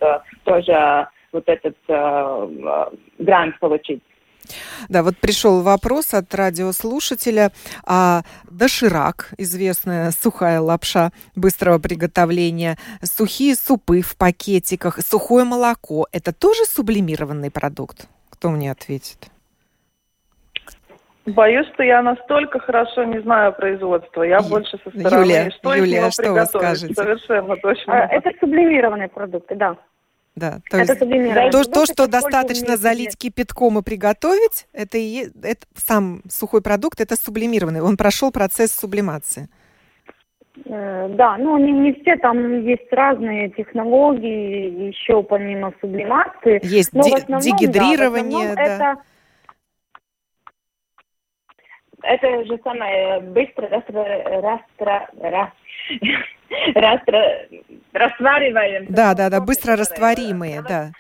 [0.44, 1.08] тоже
[1.38, 2.88] вот этот э,
[3.20, 4.02] грант получить.
[4.90, 7.52] Да, вот пришел вопрос от радиослушателя.
[7.86, 16.66] А доширак, известная сухая лапша быстрого приготовления, сухие супы в пакетиках, сухое молоко– это тоже
[16.66, 18.08] сублимированный продукт?
[18.30, 19.30] Кто мне ответит?
[21.26, 24.24] Боюсь, что я настолько хорошо не знаю производства.
[24.24, 24.50] Я Ю...
[24.50, 26.94] больше со стороны, Юлия, что Юлия, что вы скажете?
[26.94, 27.94] Совершенно точно.
[27.94, 29.76] А, это сублимированные продукты, да.
[30.38, 35.66] Да, то это есть то, то, что достаточно залить кипятком и приготовить, это, и, это
[35.74, 37.82] сам сухой продукт, это сублимированный.
[37.82, 39.50] Он прошел процесс сублимации.
[40.66, 46.60] Э, да, ну не, не все, там есть разные технологии, еще помимо сублимации.
[46.62, 48.56] Есть но основном, дегидрирование, да.
[48.56, 48.64] да.
[48.64, 49.02] Это
[52.04, 54.04] это же самое быстро растра,
[54.40, 55.54] растра, растра,
[57.94, 58.86] раствориваем.
[58.90, 60.92] Да, да, да, быстро растворимые, да.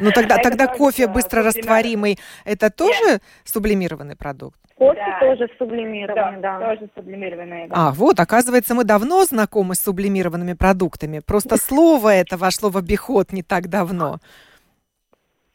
[0.00, 4.58] Ну тогда, тогда кофе быстро растворимый, это тоже сублимированный продукт?
[4.76, 5.20] Кофе да.
[5.20, 6.74] тоже сублимированный, да, да.
[6.74, 7.74] Тоже сублимированный, да.
[7.76, 11.20] А, вот, оказывается, мы давно знакомы с сублимированными продуктами.
[11.20, 14.20] Просто слово это вошло в обиход не так давно.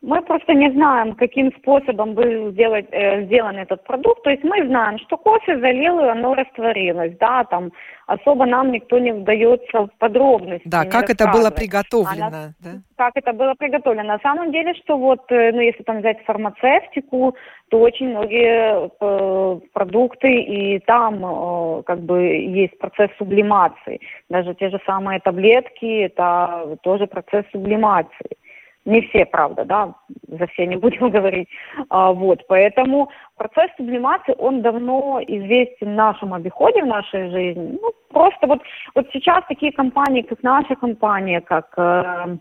[0.06, 4.22] Мы просто не знаем, каким способом был сделать, э, сделан этот продукт.
[4.24, 7.18] То есть мы знаем, что кофе залил, и оно растворилось.
[7.20, 7.72] Да, там
[8.06, 10.68] особо нам никто не вдается в подробности.
[10.68, 12.28] Да, как это было приготовлено.
[12.28, 12.72] А да?
[12.98, 14.04] Как это было приготовлено.
[14.04, 17.36] На самом деле, что вот, э, ну, если там взять фармацевтику,
[17.70, 24.00] то очень многие э, продукты, и там э, как бы есть процесс сублимации.
[24.30, 28.38] Даже те же самые таблетки, это тоже процесс сублимации.
[28.86, 29.96] Не все, правда, да,
[30.28, 31.50] за все не будем говорить.
[31.90, 37.80] А, вот, поэтому процесс сублимации, он давно известен в нашем обиходе, в нашей жизни.
[37.82, 38.62] Ну, просто вот,
[38.94, 42.38] вот сейчас такие компании, как наша компания, как э,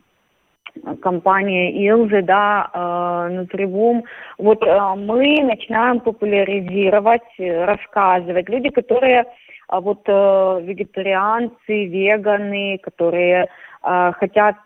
[1.01, 4.05] компания Илзы, да, э, Нутрибум,
[4.36, 8.51] вот э, мы начинаем популяризировать, рассказывать.
[8.51, 9.24] Люди, которые э,
[9.80, 13.49] вот э, вегетарианцы, веганы, которые
[13.82, 14.57] э, хотят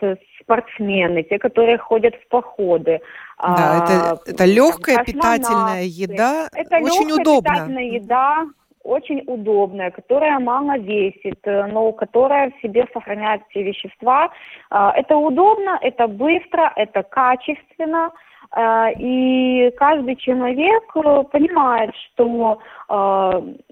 [0.49, 3.01] спортсмены, те, которые ходят в походы.
[3.39, 7.51] Да, а, это, это легкая питательная еда, это очень легкая удобно.
[7.51, 8.47] питательная еда,
[8.83, 14.31] очень удобная, которая мало весит, но которая в себе сохраняет все вещества.
[14.71, 18.11] А, это удобно, это быстро, это качественно.
[18.51, 22.63] А, и каждый человек э, понимает, что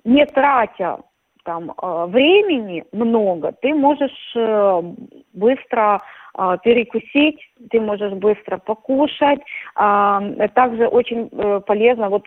[0.04, 0.98] не тратя
[1.44, 1.72] там
[2.08, 4.82] времени много, ты можешь э,
[5.32, 6.02] быстро
[6.62, 9.40] перекусить, ты можешь быстро покушать.
[9.74, 10.20] А,
[10.54, 12.26] также очень э, полезно, вот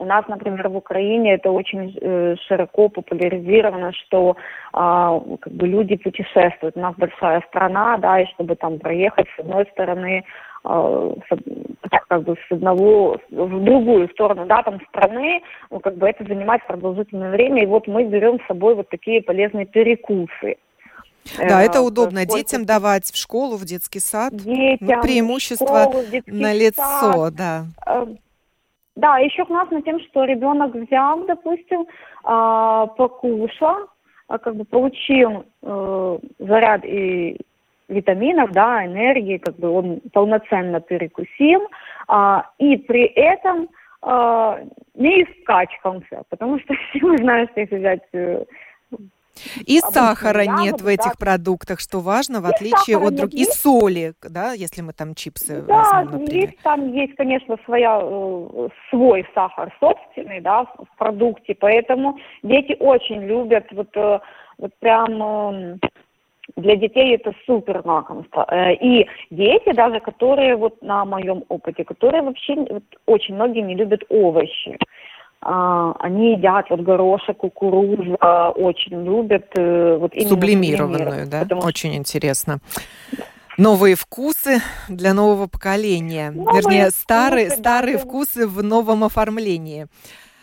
[0.00, 4.36] у нас, например, в Украине это очень э, широко популяризировано, что
[4.72, 6.76] э, как бы люди путешествуют.
[6.76, 10.24] У нас большая страна, да, и чтобы там проехать с одной стороны,
[10.64, 11.14] э,
[12.08, 16.66] как бы с одного в другую сторону, да, там страны, ну, как бы это занимает
[16.66, 17.62] продолжительное время.
[17.62, 20.56] И вот мы берем с собой вот такие полезные перекусы.
[21.38, 22.38] Да, это удобно Сколько...
[22.38, 24.34] детям давать в школу, в детский сад.
[24.34, 27.34] Детям, ну, преимущество школу, на лицо, сад.
[27.34, 27.64] да.
[27.86, 28.06] Э,
[28.96, 31.86] да, еще классно тем, что ребенок взял, допустим,
[32.22, 33.88] а, покушал,
[34.28, 37.38] а, как бы получил э, заряд и
[37.88, 41.66] витаминов, да, энергии, как бы он полноценно перекусил,
[42.08, 43.68] а, и при этом
[44.94, 48.02] не искачкался, потому что все мы знаем, что если взять
[49.36, 53.40] э, и сахара нет в этих продуктах, что важно, в отличие от других.
[53.40, 56.48] И соли, да, если мы там чипсы да, возьмем, например.
[56.48, 63.22] Есть, там есть, конечно, своя, э, свой сахар собственный, да, в продукте, поэтому дети очень
[63.22, 64.20] любят, вот, э,
[64.58, 65.78] вот прям э,
[66.56, 68.46] для детей это супер лакомство.
[68.72, 74.02] И дети даже, которые вот на моем опыте, которые вообще вот, очень многие не любят
[74.08, 74.76] овощи.
[75.42, 79.46] А, они едят вот горошек, кукурузу, очень любят.
[79.56, 81.40] Э, вот Сублимированную, да?
[81.40, 81.62] Потому...
[81.62, 82.58] Очень интересно.
[83.56, 86.30] Новые вкусы для нового поколения.
[86.30, 89.86] Новые Вернее, старые, вкусы, старые да, вкусы в новом оформлении.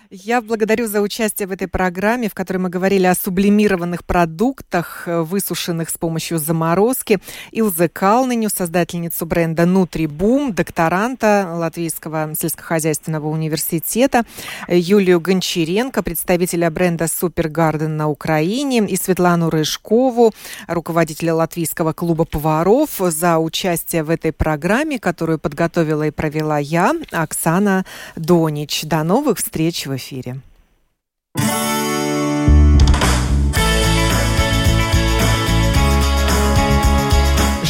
[0.10, 5.22] Я благодарю за участие в этой программе, в которой мы говорили о сублимированных продуктах, э,
[5.22, 7.20] высушенных с помощью заморозки.
[7.52, 14.24] Илзе Калниню, создательницу бренда Нутрибум, докторанта Латвийского сельскохозяйственного университета,
[14.70, 20.34] Юлию Гончаренко, представителя бренда Супергарден на Украине, и Светлану Рыжкову,
[20.68, 27.86] руководителя Латвийского клуба поваров, за участие в этой программе, которую подготовила и провела я, Оксана
[28.16, 28.84] Донич.
[28.84, 30.38] До новых встреч эфире.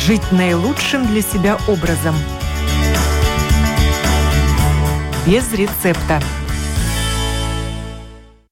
[0.08, 2.16] жить наилучшим для себя образом.
[5.26, 6.22] Без рецепта.